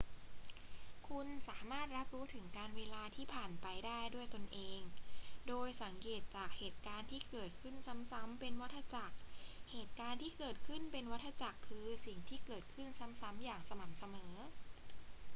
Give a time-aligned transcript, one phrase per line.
[1.07, 4.81] คุณสามารถรับรู้ถึงกาลเวลาที่ผ่านไปได้ด้วยตนเอง
[5.47, 9.17] โดยสังเกตจากเหตุการณ์ที่เกิดขึ้นซ้ำๆ เป็นวัฏจักร
[9.71, 14.33] เหตุการณ์ที่เกิดขึ้นเป็นวัฏจักรคือสิ่งที่เกิดขึ้นซ้ำๆ อย่างสม่ำเสมอ